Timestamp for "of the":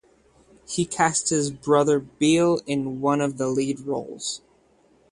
3.21-3.47